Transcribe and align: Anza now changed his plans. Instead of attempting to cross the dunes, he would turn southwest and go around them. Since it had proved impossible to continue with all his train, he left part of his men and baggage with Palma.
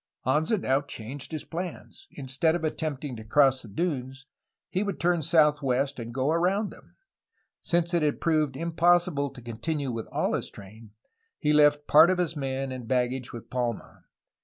Anza 0.25 0.59
now 0.59 0.81
changed 0.81 1.31
his 1.31 1.43
plans. 1.43 2.07
Instead 2.09 2.55
of 2.55 2.63
attempting 2.63 3.15
to 3.17 3.23
cross 3.23 3.61
the 3.61 3.67
dunes, 3.67 4.25
he 4.71 4.81
would 4.81 4.99
turn 4.99 5.21
southwest 5.21 5.99
and 5.99 6.11
go 6.11 6.31
around 6.31 6.71
them. 6.71 6.95
Since 7.61 7.93
it 7.93 8.01
had 8.01 8.19
proved 8.19 8.57
impossible 8.57 9.29
to 9.29 9.43
continue 9.43 9.91
with 9.91 10.07
all 10.07 10.33
his 10.33 10.49
train, 10.49 10.89
he 11.37 11.53
left 11.53 11.85
part 11.85 12.09
of 12.09 12.17
his 12.17 12.35
men 12.35 12.71
and 12.71 12.87
baggage 12.87 13.31
with 13.31 13.51
Palma. 13.51 14.05